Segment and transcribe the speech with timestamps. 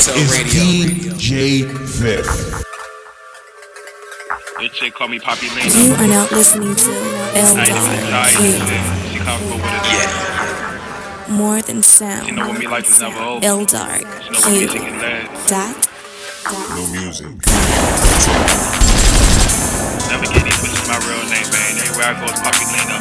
[0.00, 0.64] Cartel is Radio.
[1.12, 2.24] DJ Fif.
[4.58, 5.68] This chick call me Papi Lino.
[5.68, 6.90] You are now listening to
[7.36, 8.80] L I ain't even Q.
[9.12, 11.32] She comfortable with it.
[11.32, 12.24] More than sound.
[12.26, 13.44] She know what me like is never over.
[13.44, 14.68] L Dark She know what me Q.
[14.68, 15.48] taking last.
[15.50, 15.76] Dot.
[16.76, 17.26] New music.
[20.08, 21.76] Never get these bitches my real name, man.
[21.76, 22.96] Everywhere I go, it's Papi Lino.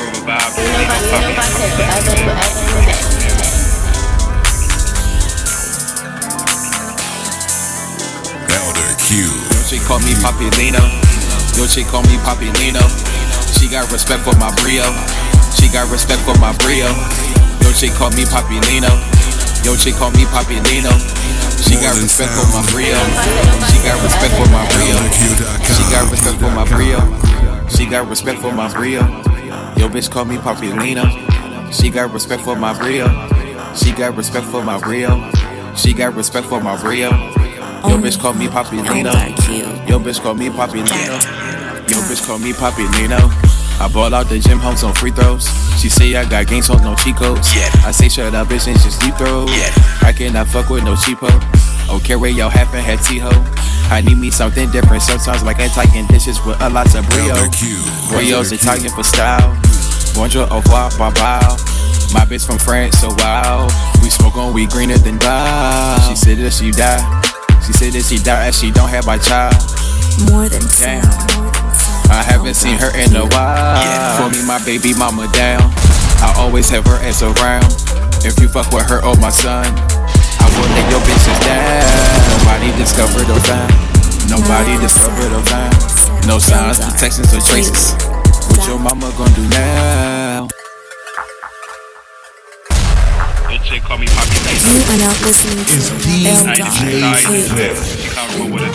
[0.00, 0.56] Prove a vibe.
[0.56, 1.36] Lena Poppy.
[1.92, 3.33] Elder
[9.14, 9.30] Q.
[9.70, 10.82] She call me Papilino.
[11.54, 12.82] Yo, she call me Papilino.
[13.46, 14.82] She got respect for my brio.
[15.54, 16.90] She got respect for my brio.
[17.62, 18.90] Yo, she call me Papilino.
[19.62, 20.90] Yo, she call me Papilino.
[21.62, 22.98] She got respect for my brio.
[23.70, 24.98] She got respect for my brio.
[25.62, 26.98] She got respect for my brio.
[27.70, 29.02] She got respect for my brio.
[29.78, 31.06] Yo, bitch call me Papilino.
[31.72, 33.06] She got respect for my brio.
[33.76, 35.30] She got respect for my brio.
[35.76, 37.43] She got respect for my brio.
[37.88, 39.12] Yo, bitch call me L Papilino.
[39.88, 41.20] Yo, bitch call me Poppy Nino.
[41.86, 43.18] Yo, bitch call me Poppy Nino.
[43.78, 45.46] I ball out the gym homes on free throws.
[45.78, 47.54] She say I got game songs, no cheat codes.
[47.54, 47.68] Yeah.
[47.84, 49.46] I say shut up, bitch, and just deep throw.
[49.48, 49.70] Yeah.
[50.00, 51.28] I cannot fuck with no cheapo.
[51.90, 53.28] Okay, where y'all half and had T-ho.
[53.92, 55.02] I need me something different.
[55.02, 57.34] Sometimes like Italian dishes with a lot of brio.
[58.08, 59.52] Brio's Italian for style.
[60.14, 61.56] Bonjour, au revoir, bye bye.
[62.14, 63.68] My bitch from France, so wow.
[64.02, 66.06] We smoke on weed greener than die.
[66.08, 67.23] She said that she die.
[67.64, 69.56] She said that she died as she don't have my child.
[70.28, 71.00] More than Damn.
[71.00, 71.34] sound.
[72.12, 74.20] I haven't seen her in a while.
[74.20, 75.72] For me, my baby mama down.
[76.20, 77.64] I always have her ass around.
[78.20, 81.84] If you fuck with her or my son, I will lay your bitches down.
[82.36, 83.72] Nobody discovered or found.
[84.28, 85.74] Nobody discovered or found.
[86.26, 87.96] No signs, detections, or traces.
[88.52, 90.48] What your mama gonna do now?
[93.74, 94.70] This chick call me Papi Lino.
[94.70, 95.82] You are now listening to
[96.30, 97.26] L I ain't Dark even shy.
[97.26, 97.42] Q.
[97.58, 97.74] Fif.
[97.74, 98.70] She comfortable with.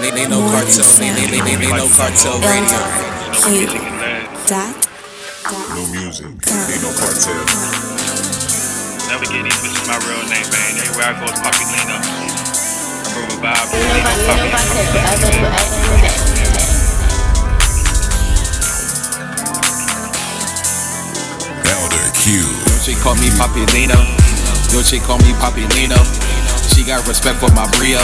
[0.00, 2.64] They, they no cartel, they, they, they, they, they no cartel L radio.
[2.64, 3.76] She know Dark what me Q.
[3.76, 4.48] taking last.
[4.48, 4.72] Dot.
[5.76, 6.32] New music.
[6.32, 7.44] Ain't no cartel.
[9.12, 10.80] Never get these bitches my real name, man.
[10.80, 12.00] Everywhere I go, it's Papi Lino.
[13.12, 13.68] Prove a vibe.
[13.68, 14.48] Lena Poppy.
[21.68, 22.63] Elder Q.
[22.84, 23.96] She call me Papilino.
[24.68, 25.96] Yo, she call me Papilino.
[26.68, 27.96] She got respect for my brio.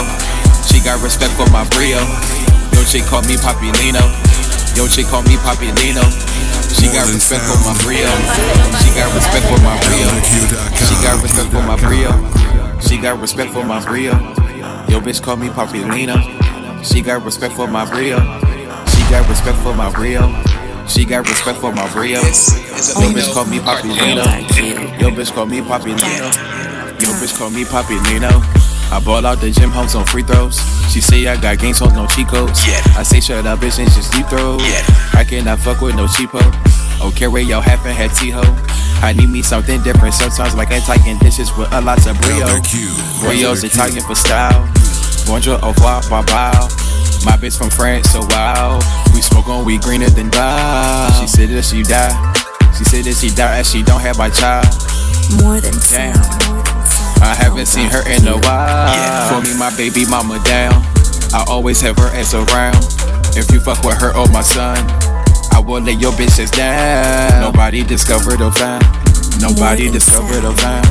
[0.65, 2.01] She got respect for my brio.
[2.73, 4.01] Yo, she call me Papilino.
[4.75, 6.01] Yo, she call me Papilino.
[6.73, 8.09] She got respect for my brio.
[8.81, 10.09] She got respect for my brio.
[10.73, 12.81] She got respect for my brio.
[12.81, 14.13] She got respect for my brio.
[14.89, 16.17] Yo, bitch call me Papilino.
[16.83, 18.17] She got respect for my brio.
[18.17, 20.50] She got respect for my brio.
[20.91, 22.19] She got respect for my brio.
[22.19, 22.27] Yo,
[23.15, 25.01] bitch call me L Papilino.
[25.01, 26.27] Yo, bitch call me Poppy Nino.
[26.99, 28.43] Yo, bitch call me Poppy Nino.
[28.91, 30.59] I ball out the gym homes on free throws.
[30.91, 32.67] She say I got game songs, no cheat codes.
[32.67, 32.83] Yeah.
[32.99, 34.59] I say shut up, bitch, and just deep throw.
[34.59, 34.83] Yeah.
[35.15, 36.43] I cannot fuck with no cheapo.
[37.01, 38.43] Okay, where y'all and had T-ho.
[39.01, 40.15] I need me something different.
[40.15, 42.45] Sometimes like Italian dishes with a lot of brio.
[43.23, 44.69] Brio's Italian for style.
[45.25, 46.90] Bonjour, au revoir, bye bye.
[47.25, 48.79] My bitch from France, so wow.
[49.15, 51.11] We smoke on weed greener than die.
[51.21, 52.17] She said that she die.
[52.77, 54.67] She said that she die as she don't have my child.
[55.43, 56.17] More than Damn.
[56.17, 56.81] sound.
[57.21, 59.29] I haven't seen her in a while.
[59.29, 60.73] For me, my baby mama down.
[61.33, 62.81] I always have her ass around.
[63.37, 64.79] If you fuck with her or my son,
[65.53, 67.41] I will lay your bitches down.
[67.41, 68.83] Nobody discovered or found.
[69.41, 70.89] Nobody discovered or found.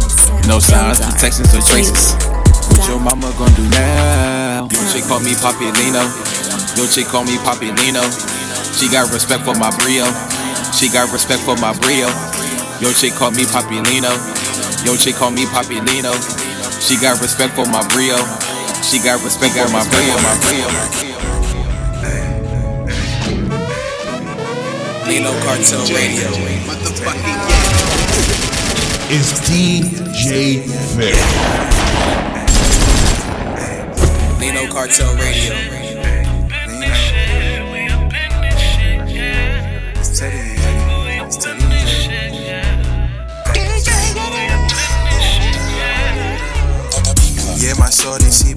[0.48, 2.14] No signs, detections, or traces.
[2.90, 4.68] What your mama gonna do now?
[4.74, 6.02] Yo, she call me Papilino.
[6.74, 8.02] Yo, she call me Papilino.
[8.74, 10.10] She got respect for my brio.
[10.74, 12.10] She got respect for my brio.
[12.82, 14.10] Yo, she call me Papilino.
[14.84, 16.18] Yo, she call me Papilino.
[16.82, 18.18] She got respect for my brio.
[18.82, 20.66] She got respect for my brio, my brio.
[25.06, 26.34] Lino Cartel Radio.
[29.14, 30.66] Is DJ
[30.98, 31.89] Fif.
[34.80, 35.54] Cartel Radio.
[47.58, 48.49] Yeah, my shorty, she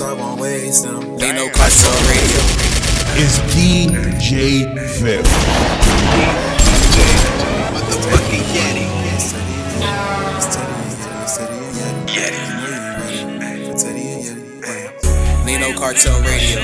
[0.00, 1.02] it on drops, I won't waste them.
[1.20, 2.40] Ain't no cartel radio.
[3.18, 4.64] Is DJ
[5.00, 5.26] Fif.
[7.72, 8.86] Motherfucking Yeddi.
[12.06, 12.48] Yeddi.
[15.78, 16.58] Cartel Radio.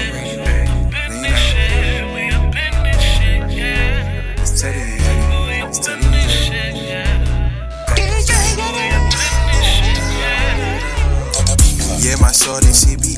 [4.41, 5.69] It's Teddy and Yeddi.
[5.69, 7.35] It's Teddy and Yeddi.
[12.05, 13.14] Yeah, my shorty, she be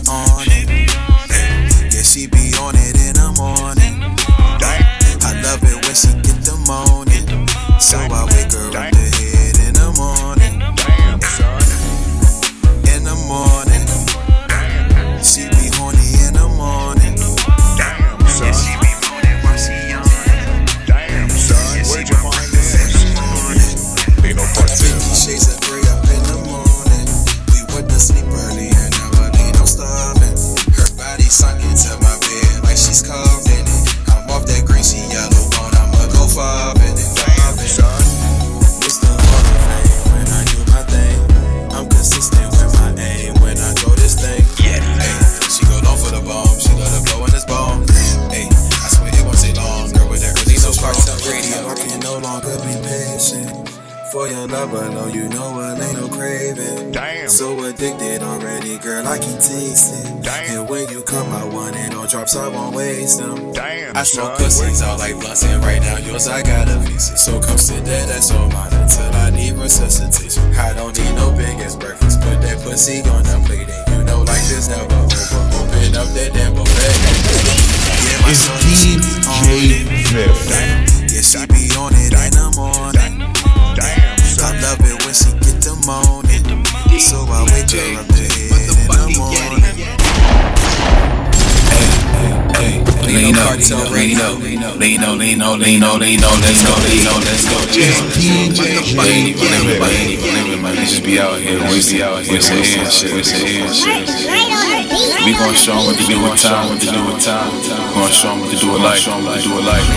[62.36, 63.52] on drops, I won't waste them.
[63.52, 64.44] Damn, I smoke son.
[64.44, 67.20] pussies all like blunts, and right now yours I got a piece.
[67.20, 70.42] So come sit there, that's all mine until I need resuscitation.
[70.54, 74.04] I don't need no big ass breakfast, put that pussy on the plate, and you
[74.04, 75.22] know life is never over.
[75.56, 76.94] Open up that damn buffet.
[78.06, 80.26] Yeah, my Is shorty, she be on DJ.
[81.12, 82.15] Yeah, she be on it
[93.96, 97.06] up, lean up, lean up, lean up, lean up, lean up, lean let's go, lean
[97.08, 97.56] up, let's go.
[97.72, 100.20] Is DJ I ain't even living, I ain't Fif.
[100.20, 100.76] even living, man.
[100.76, 104.04] Just be out here, wasting out here, air shit, air shit.
[105.24, 107.50] We gon' show 'em what to do with time, what to do with time.
[107.56, 109.64] We gon' show 'em what to do with life, show 'em what to do with
[109.64, 109.88] life.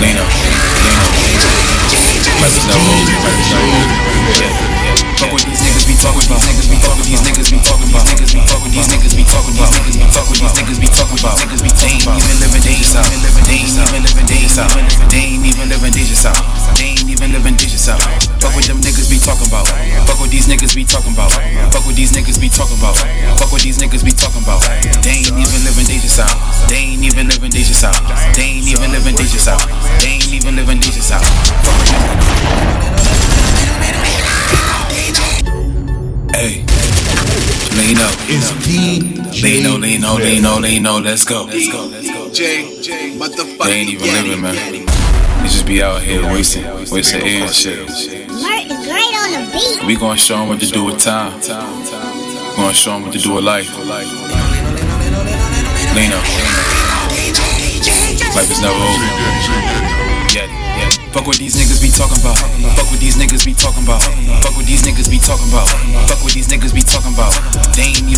[0.00, 1.52] Lean up, lean up.
[2.40, 5.53] Like it's never over, like it's never over.
[6.04, 7.24] Fuck what these niggas be talking about.
[7.24, 7.56] Niggas be talking.
[7.56, 8.04] These niggas be talking about.
[8.04, 8.68] Niggas be talking.
[8.76, 9.72] These niggas be talking about.
[9.72, 10.36] Niggas be talking.
[10.36, 11.36] These niggas be talking about.
[11.40, 12.20] Niggas be talking about.
[12.20, 13.08] They ain't even living danger style.
[13.48, 14.68] They ain't even living danger style.
[15.08, 16.36] They ain't even living danger style.
[16.76, 18.04] They ain't even living danger style.
[18.44, 19.64] Fuck what them niggas be talking about.
[20.04, 21.32] Fuck what these niggas be talking about.
[21.72, 23.00] Fuck what these niggas be talking about.
[40.14, 41.44] Lean on, lean on, lean on, lean on, let's go.
[41.44, 42.30] Let's go.
[42.32, 44.22] J, J, motherfucking They ain't even Yeddi.
[44.22, 44.54] living, man.
[44.54, 47.78] They just be out here wasting, wasting air and shit.
[48.30, 49.86] Mert is great on the beat.
[49.86, 51.32] We gon' show 'em what to do with time.
[51.40, 51.46] We
[52.62, 53.68] gon' show 'em what to do with life.
[55.96, 56.24] Lean up.
[58.34, 59.04] Life is never over.
[60.34, 60.46] Yeah,
[60.78, 60.90] yeah.
[61.12, 62.38] Fuck what these niggas be talking about.
[62.76, 64.02] Fuck what these niggas be talking about.
[64.42, 65.68] Fuck what these niggas be talking about.
[66.08, 67.32] Fuck what these niggas be talking about.
[67.76, 68.10] They ain't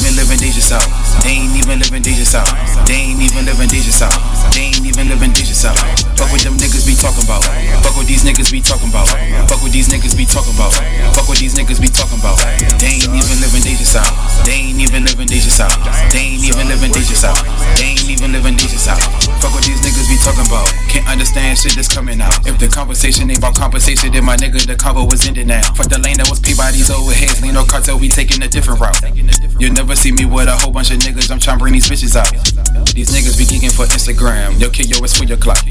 [1.26, 2.47] They ain't even living danger style.
[2.87, 4.15] They ain't even living danger style.
[4.55, 5.75] They ain't even living danger style.
[6.15, 7.43] Fuck what them niggas be talking about.
[7.83, 9.11] Fuck what these niggas be talking about.
[9.50, 10.71] Fuck what these niggas be talking about.
[11.19, 12.38] Fuck what these niggas be talking about.
[12.79, 14.07] They ain't even living danger style.
[14.47, 15.75] They ain't even living danger style.
[16.15, 17.35] They ain't even living danger style.
[17.75, 19.03] They ain't even living danger style.
[19.43, 20.71] Fuck what these niggas be talking about.
[20.87, 22.47] Can't understand shit that's coming out.
[22.47, 25.67] If the conversation ain't about compensation, then my nigga, the convo was ended now.
[25.75, 29.03] For the lane that was Peabody's over heads, Lino cartel, we taking a different route.
[29.58, 31.88] You'll never see me with a whole bunch of niggas, I'm trying to bring these
[31.88, 32.28] bitches out.
[32.92, 35.64] These niggas be geeking for Instagram, they'll kill your ass for your clock.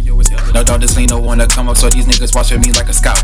[0.53, 2.93] No dog, this lean no wanna come up, so these niggas watching me like a
[2.93, 3.21] scout.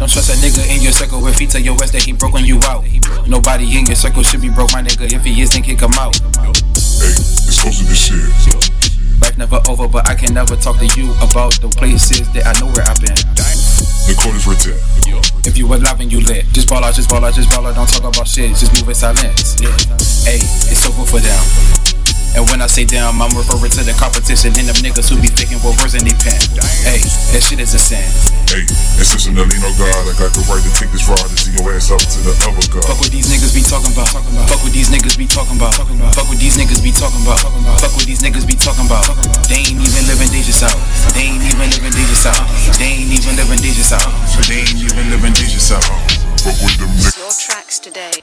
[0.00, 2.44] Don't trust a nigga in your circle if he tell your ass that he broken
[2.44, 2.84] you out.
[3.28, 5.12] Nobody in your circle should be broke, my nigga.
[5.12, 6.16] If he is, then kick him out.
[6.16, 8.89] Hey, expose this shit.
[9.22, 12.52] Life never over, but I can never talk to you about the places that I
[12.60, 13.16] know where I've been.
[14.08, 14.76] The code is written.
[15.44, 17.74] If you alive and you lit, just ball out, just ball out, just ball out.
[17.74, 19.60] Don't talk about shit, just move in silence.
[19.60, 19.70] Yeah.
[20.24, 21.79] Hey, it's over for them.
[22.38, 25.26] And when I say them, I'm referring to the competition and them niggas who be
[25.26, 26.38] thinking what words in they pen.
[26.86, 27.02] Hey,
[27.34, 28.06] that shit is a sin.
[28.46, 31.50] Hey, and since I'm God, I got the right to take this ride and see
[31.58, 32.86] your ass up to the other God.
[32.86, 34.14] Fuck what these niggas be talking about.
[34.14, 35.74] Fuck what these niggas be talking about.
[35.74, 37.42] Fuck what these niggas be talking about.
[37.82, 39.10] Fuck what these niggas be talking about.
[39.50, 40.78] They ain't even living Deja South.
[41.18, 42.46] They ain't even living Deja South.
[42.78, 44.10] They ain't even living Deja South.
[44.46, 45.86] They ain't even living Deja South.
[46.46, 47.18] Fuck with them niggas.
[47.18, 48.22] Your tracks today.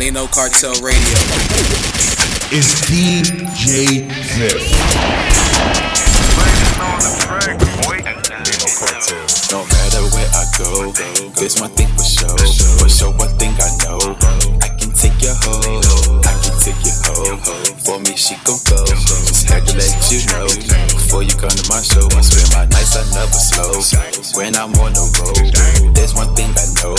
[0.00, 0.96] Lino Cartel Radio.
[2.48, 4.64] It's DJ Ziff.
[9.52, 10.92] No matter where I go,
[11.38, 12.38] this one thing for sure.
[12.78, 14.16] For sure, one thing I know.
[14.62, 14.79] I can
[15.20, 17.36] take your hoe, I can take your hoe.
[17.84, 18.80] For me, she gon' go.
[18.88, 20.48] Just had to let you know.
[20.96, 23.84] Before you come to my show, I spend my nights, I never slow.
[24.36, 26.96] When I'm on the road, there's one thing I know.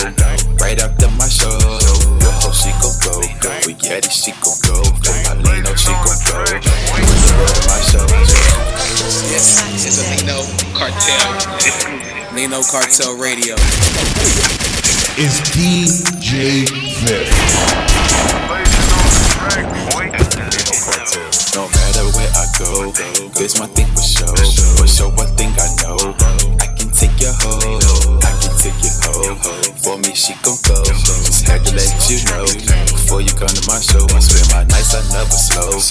[0.62, 3.18] Right after my show, your hoe, she gon' go.
[3.66, 4.78] We get it, she gon' go.
[5.26, 6.46] I lean on, she gon' go.
[6.46, 8.06] When you go to my show,
[9.34, 10.46] This is a Lino
[10.78, 11.26] Cartel.
[12.36, 13.56] Lino Cartel Radio.
[15.18, 16.66] It's DJ
[17.04, 17.91] Ziff.
[21.54, 22.92] No matter where I go,
[23.38, 24.36] this one thing for sure.
[24.78, 26.16] For sure, one thing I know.
[26.62, 26.71] I
[27.02, 27.58] take your hoe,
[28.22, 29.34] I can take your hoe.
[29.82, 30.78] For me, she gon' go.
[30.86, 32.46] Just had to let you know.
[32.94, 35.82] Before you come to my show, I spend my nights, I never slow.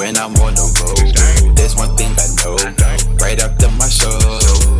[0.00, 2.56] When I'm on the road, there's one thing I know.
[3.20, 4.16] Right after my show,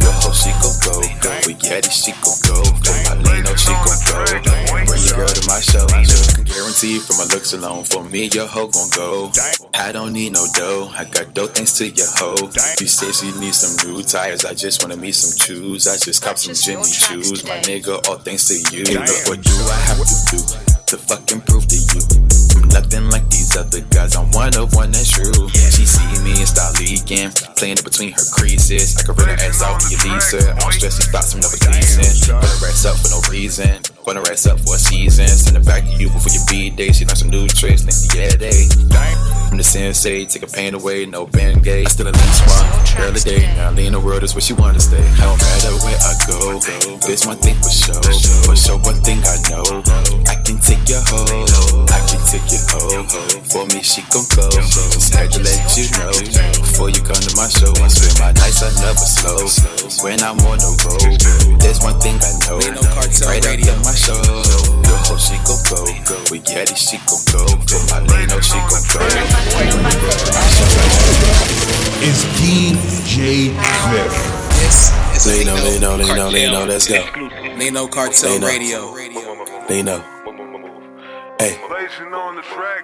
[0.00, 1.04] your hoe, she gon' go.
[1.44, 2.56] We get it, she gon' go.
[3.04, 4.24] I lean on, she gon' go.
[4.88, 5.84] Bring your girl to my show.
[5.92, 9.30] I can guarantee from my looks alone, for me, your hoe gon' go.
[9.74, 12.48] I don't need no dough, I got dough thanks to your hoe.
[12.78, 15.36] She says she needs some new tires, I just wanna meet some
[15.74, 15.86] shoes.
[15.88, 18.84] I just cop some Jimmy Choos, my nigga, all thanks to you.
[18.84, 20.38] Look, what do I have to do
[20.86, 22.00] to fucking prove to you?
[22.56, 25.48] I'm nothing like these other guys, I'm one of one that's true.
[25.50, 28.96] She see me and start leaking, playing it between her creases.
[28.98, 30.54] I can run her ass out and you lease her.
[30.54, 32.30] I don't stress these thoughts, I'm never decent.
[32.30, 35.26] Put her ass up for no reason, her ass up for a season.
[35.26, 36.92] Send it back to you before your B day.
[36.92, 38.68] She learned some new tricks, next yeah, they.
[39.48, 41.82] I'm the sensei, take a pain away, no band gay.
[41.82, 42.66] I still a lean spot,
[43.00, 43.46] early day.
[43.56, 45.00] Now lean the world is where she wanna stay.
[45.00, 46.60] I don't matter where I go,
[47.06, 48.02] there's one thing for sure.
[48.44, 49.64] For sure, one thing I know.
[50.28, 51.46] I can take your hoe,
[51.88, 53.06] I can take your hoe.
[53.54, 54.50] For me, she gon' go.
[54.50, 56.12] Just had to let you know.
[56.60, 59.46] Before you come to my show, I spend my nights, I never slow.
[60.02, 62.58] When I'm on the road, there's one thing I know.
[63.22, 65.84] Right after my show, your hoe, she gon' go.
[66.30, 67.46] We get it, she gon' go.
[67.66, 69.00] For my Lino, she gon' go.
[72.02, 74.14] It's DJ Ziff.
[74.58, 77.00] This is a Leno, Lino, Leno, Lino, Lino, let's go.
[77.56, 78.92] Lino Cartel Lino.
[78.92, 79.24] Radio.
[79.68, 80.02] Lino.
[81.38, 81.58] Hey.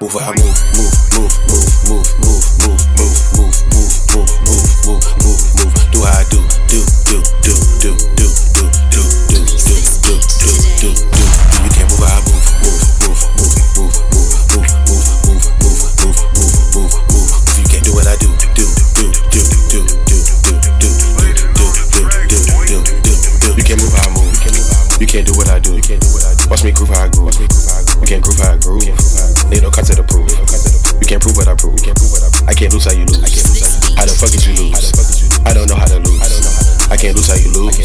[0.01, 4.33] Move how I move, move, move, move, move, move, move, move, move, move, move, move,
[4.47, 5.75] move, move, move.
[5.93, 8.90] Do how I do, do, do, do, do, do, do,
[10.81, 11.21] do, do, do.
[11.61, 16.17] You can't move I move, move, move, move, move, move, move, move, move, move, move,
[16.41, 17.33] move, move, move.
[17.61, 18.65] You can't do what I do, do,
[18.97, 21.69] do, do, do, do, do, do, do, do, do,
[22.65, 23.51] do, do, do.
[23.61, 24.33] You can't move how I move.
[24.97, 25.77] You can't do what I do.
[26.49, 27.37] Watch me groove how I groove.
[27.37, 28.89] You can't groove how I groove.
[29.53, 30.33] Need no concept to prove.
[30.33, 31.77] You can't prove what I prove.
[32.49, 34.01] I can't lose how you lose.
[34.01, 34.97] How the fuck did you lose?
[35.45, 36.80] I don't know how to lose.
[36.91, 37.79] I can't lose how you lose.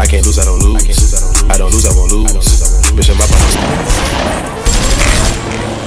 [0.00, 0.82] I can't lose, I don't lose.
[1.50, 2.32] I don't lose, I won't lose.
[2.96, 3.28] Bitch, I'm up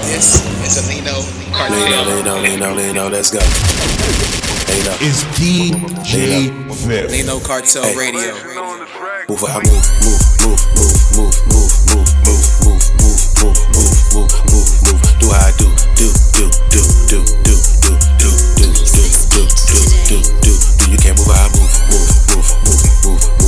[0.06, 2.41] This is a Lino Leno, Cartel.
[2.41, 3.39] Lino, Lino, Lino, let's go.
[4.70, 4.94] Lino.
[5.01, 7.10] It's DJ Ziff.
[7.10, 7.96] Lino Cartel Hey.
[7.98, 9.00] Radio.
[9.32, 11.16] Move how I move, move, move, move, move, move, move, move,
[12.28, 15.02] move, move, move, move, move, move, move.
[15.20, 19.88] Do I do, do, do, do, do, do, do, do, do, do, do, do, do,
[20.12, 20.92] do, do.
[20.92, 23.40] You can't move how I move, move, move, move, move,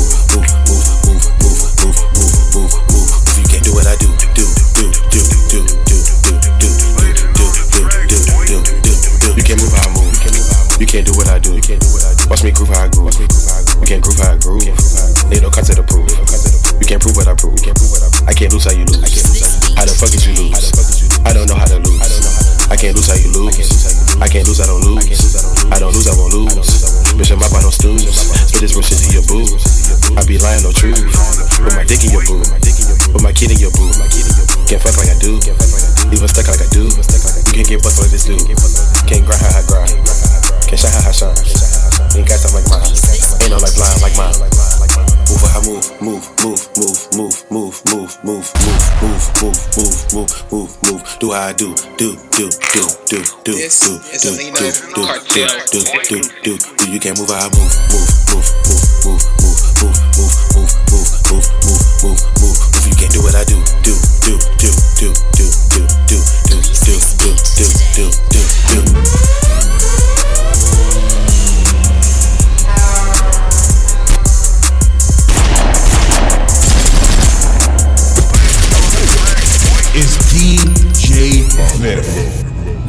[50.12, 51.02] move, move, move.
[51.20, 56.20] Do I do, do, do, do, do, do, do, do, do, do, do, do, do,
[56.44, 56.92] do, do.
[56.92, 61.48] You can't move I move, move, move, move, move, move, move, move, move, move, move,
[61.64, 62.88] move, move, move.
[62.88, 67.00] You can't do what I do, do, do, do, do, do, do, do, do, do,
[67.00, 69.23] do, do, do, do, do.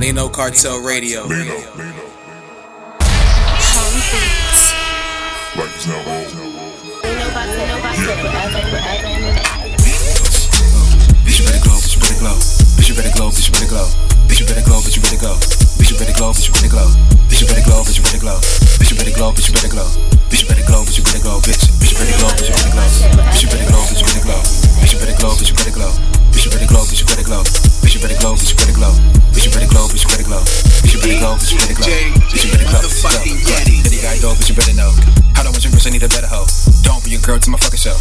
[0.05, 0.15] Fif.
[0.15, 1.25] Lino Cartel Radio.
[1.25, 2.05] Lino, Lino.
[5.57, 6.45] Like it's not over.
[11.25, 12.37] Bitch, you better go, bitch, you better glow.
[12.77, 13.89] Bitch, you better go, bitch, you better glow.
[14.29, 15.33] Bitch, you better go, bitch, you better go.
[15.81, 16.89] Bitch, you better go, bitch, you better glow.
[17.25, 18.39] Bitch, you better glow, bitch, you better glow.
[18.77, 19.89] Bitch, you better glow, bitch, you better glow.
[20.29, 21.65] Bitch, you better glow, bitch, you better go, bitch.
[21.81, 22.85] Bitch, you better go, bitch, you better glow.
[23.33, 24.43] Bitch, you better glow, bitch, you better glow.
[24.85, 26.14] Bitch, you better glow, bitch, you better glow.
[31.55, 32.83] You better glow, bitch, you better glow.
[32.83, 32.83] You better glow.
[32.83, 33.39] Motherfucking.
[33.47, 33.87] Yeddi.
[34.03, 34.91] Daddy got but you better know.
[35.39, 36.51] I don't want your bitch, I need a better hoe.
[36.83, 37.95] Don't be a girl to my fucking show.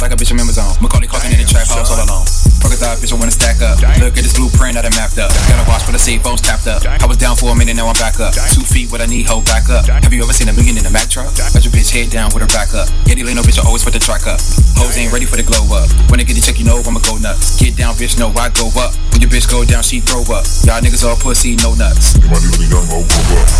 [0.00, 0.72] Like a bitch in my zone.
[0.80, 2.24] Macaulay Culkin in the trap house all alone.
[2.64, 3.76] Fuck a thought, bitch, I wanna stack up.
[4.00, 5.28] Look at this blueprint I mapped up.
[5.44, 6.80] Gotta watch for the safe phones tapped up.
[6.88, 8.32] I was down for a minute, now I'm back up.
[8.48, 9.84] Two feet, what I need, hold back up.
[9.84, 11.28] Have you ever seen a million in a Mack truck?
[11.36, 12.88] Got your bitch head down with her back up.
[13.04, 14.40] Yeddi Lino, bitch, I always put the track up.
[14.80, 15.92] Hoes ain't ready for the glow up.
[16.08, 17.60] When I get the check, you know I'ma go nuts.
[17.60, 18.96] Get down, bitch, no, I go up.
[19.12, 20.48] When your bitch go down, she throw up.
[20.64, 22.16] Y'all niggas all pussy, no nuts.
[22.16, 23.52] You might even young hoe grow up.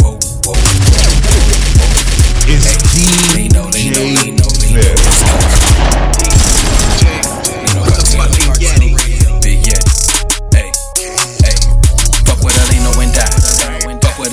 [0.00, 0.16] Whoa,
[0.48, 0.56] whoa.
[2.48, 3.50] It's DJ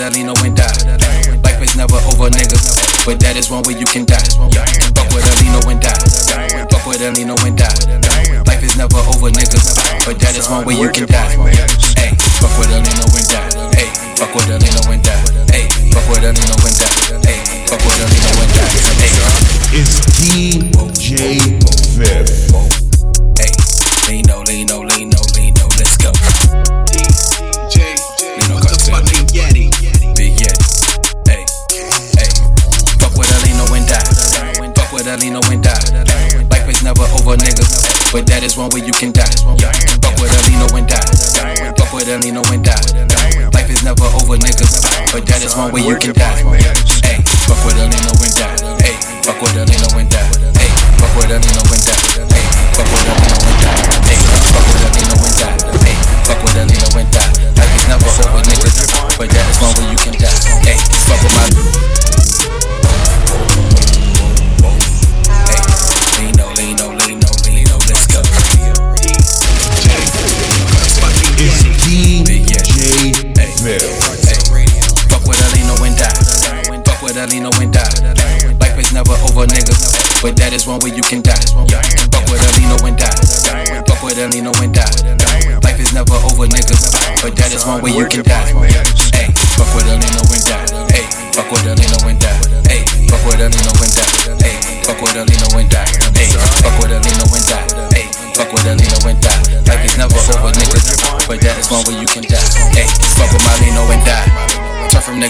[0.08, 0.72] Alino and die.
[1.44, 2.56] Life is never over, nigga.
[3.06, 4.24] But that is one way you can die.
[4.96, 5.92] Fuck with Alino and die.
[6.72, 7.76] Fuck with Alino and die.
[8.48, 9.28] Life is never over.
[9.28, 10.97] But that is one way you can die.
[51.48, 51.87] you know pues,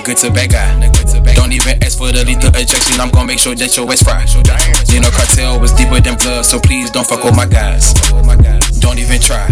[0.07, 1.35] Turn from the good to bad guy.
[1.35, 2.95] Don't even ask for the lethal ejection.
[3.03, 4.23] I'm gonna make sure that your ass fry.
[4.87, 7.91] You know, cartel was deeper than blood, so please don't fuck with my guys.
[8.79, 9.43] Don't even try.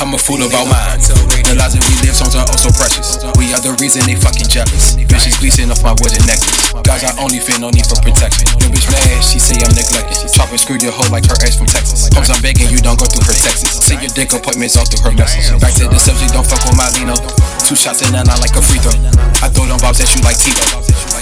[0.00, 1.00] I'm a fool about mine.
[1.44, 3.20] The lives that we live, songs are also precious.
[3.36, 4.96] We are the reason they fucking jealous.
[4.96, 6.72] Bitches fleecing off my wooden necklace.
[6.80, 8.48] Guys, I only feel no need for protection.
[8.56, 10.24] No bitch mad, she say I'm neglected.
[10.32, 12.08] Talking screw your hoe like her ex from Texas.
[12.16, 13.84] Homes I'm begging you don't go through her texts.
[13.84, 15.52] Send your dick appointments all through her message.
[15.60, 17.16] Back to the subject, don't fuck with my Lino.
[17.66, 18.94] Two shots and then I like a free throw.
[19.42, 20.62] I throw them bobs at you like Tito.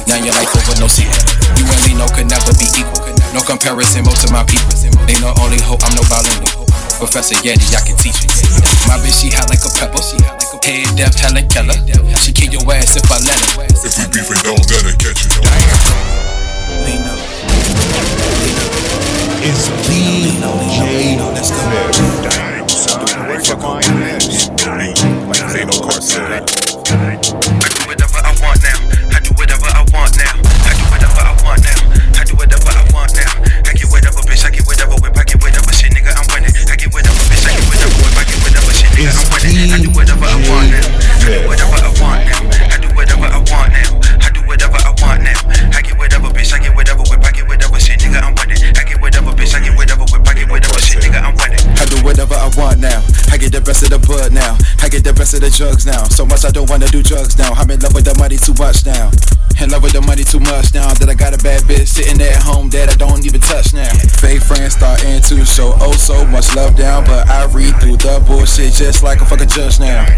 [0.04, 1.08] Now your life over no seat.
[1.56, 3.00] You and Lino could never be equal.
[3.32, 4.76] No comparison, most of my people.
[5.08, 6.68] They know only hope I'm no bilingual.
[7.00, 8.28] Professor Yeddi, I can teach you.
[8.84, 10.04] My bitch, she hot like a pepper.
[10.04, 11.80] She hot like a head deaf, Helen Keller.
[12.20, 13.64] She kill your ass if I let her.
[13.80, 15.32] If we beefing, don't let it catch you.
[16.84, 17.16] Lino.
[19.40, 20.44] It's DJ
[23.40, 23.58] Fif.
[25.54, 26.22] Ain't no cartel.
[26.30, 26.38] I
[27.18, 28.78] do whatever I want now.
[29.10, 30.38] I do whatever I want now.
[30.62, 31.80] I do whatever I want now.
[32.14, 33.26] I do whatever I want now.
[33.66, 34.46] I get whatever, bitch.
[34.46, 35.16] I get whatever whip.
[35.18, 36.14] I get whatever shit, nigga.
[36.14, 36.54] I'm winning.
[36.70, 37.42] I get whatever, bitch.
[37.42, 38.14] I get whatever whip.
[38.14, 39.10] I get whatever shit, nigga.
[39.18, 39.72] I'm winning.
[39.72, 40.86] I do whatever I want now.
[40.86, 42.63] I do whatever I want now.
[53.84, 54.56] Of the bud now.
[54.80, 56.04] I get the best of the drugs now.
[56.08, 57.52] So much I don't wanna do drugs now.
[57.52, 59.12] I'm in love with the money too much now.
[59.60, 60.92] In love with the money too much now.
[60.94, 63.74] That I got a bad bitch sitting there at home that I don't even touch
[63.74, 63.90] now.
[64.18, 67.04] Fake friends starting to show oh so much love down.
[67.04, 70.08] But I read through the bullshit just like a fucking judge now.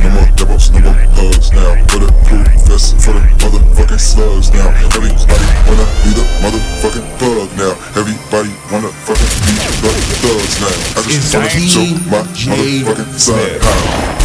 [0.00, 1.76] No more devils, no more hugs now.
[1.92, 4.70] Bulletproof vest for the motherfucking slugs now.
[4.96, 7.74] Everybody wanna be the motherfucking thug now.
[7.98, 9.90] Everybody wanna fucking be the
[10.24, 10.76] thugs now.
[10.96, 14.20] I It's just wanna show my DJ motherfucking how.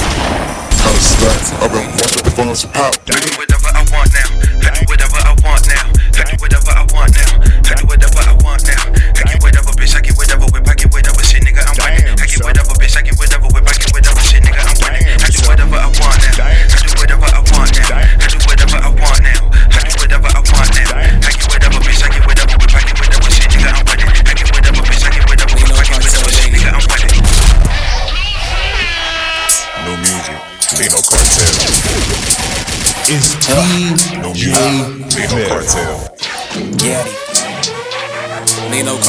[0.77, 2.93] Kinda stacks, I've been watching funds pop.
[3.09, 4.29] I do whatever I want now.
[4.61, 5.89] I do whatever I want now.
[6.13, 7.41] I do whatever I want now.
[7.65, 9.04] I do whatever I want now.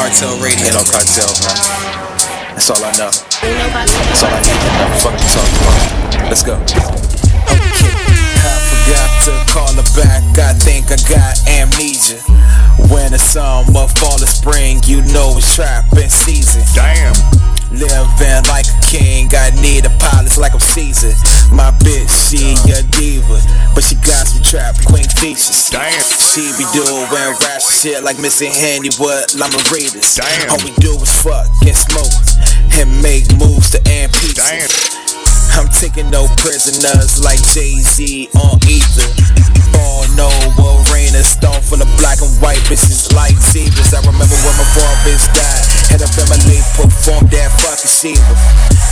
[0.06, 0.70] Cartel Radio.
[0.70, 1.58] Nino Cartel, man.
[2.54, 3.10] That's all I know.
[3.10, 5.02] That's all I need to know.
[5.02, 6.30] Fuck you talking about.
[6.30, 6.54] Let's go.
[6.54, 7.90] Okay.
[8.38, 10.22] I forgot to call her back.
[10.38, 12.22] I think I got amnesia.
[12.86, 16.62] When the summer, fall, or spring, you know it's trapping season.
[16.72, 17.10] Damn.
[17.74, 21.18] Living like a king, I need a palace like I'm Caesar.
[21.50, 23.15] My bitch, she a diva,
[24.56, 25.68] trap queen features.
[25.68, 25.92] Damn.
[26.16, 30.16] She be doing rash shit like Missy Handywood, Lama Readers.
[30.16, 30.48] Damn.
[30.48, 32.16] All we do is fuck and smoke
[32.80, 34.96] and make moves to end pieces.
[35.52, 39.04] I'm taking no prisoners like Jay Z on ether.
[39.76, 40.32] Fall no
[40.88, 43.92] arena, stone full of black and white bitches like zebras.
[43.92, 45.64] I remember when my four bitch died.
[45.92, 48.34] Had a family perform that fucking Shiva.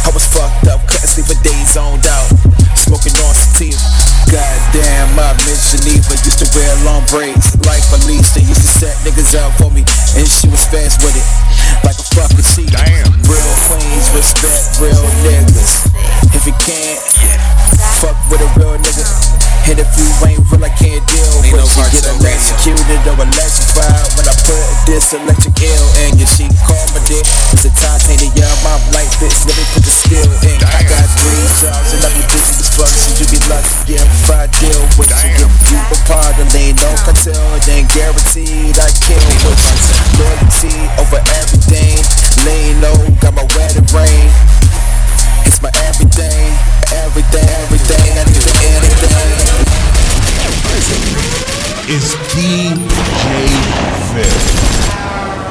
[0.04, 2.28] I was fucked up, couldn't sleep for days zoned out.
[2.76, 4.13] Smoking on sativa.
[5.24, 6.12] I miss Geneva.
[6.20, 8.44] Used to wear long braids like Felicia.
[8.44, 9.80] Used to set niggas up for me,
[10.20, 11.24] and she was fast with it.
[11.80, 12.68] Like a fucking cheat.
[12.68, 13.08] Damn.
[13.24, 15.88] Real queens, respect real niggas.
[16.36, 17.00] If you can't,
[18.04, 19.43] fuck with a real nigga.
[19.64, 21.88] And if you ain't real, I can't deal with you.
[21.88, 26.28] Get electrocuted or electrified when I put this electric ill in you.
[26.28, 27.24] She call my dick.
[27.56, 28.60] It's a titanium.
[28.68, 30.60] I'm like bitch, let me put the steel in.
[30.60, 32.92] I got three jobs and I be pussy as fuck.
[32.92, 35.48] So you be lucky if I deal with you.
[35.72, 39.76] You a part of lean, no cartel, then guaranteed I kill with you.
[40.20, 42.04] Loyalty over everything.
[42.44, 44.28] Lean low, got my wedding ring.
[45.48, 46.52] It's my everything,
[46.92, 48.12] everything, everything.
[48.12, 48.44] I need
[48.76, 49.43] anything.
[51.86, 53.46] It's DJ
[54.12, 55.43] Fif.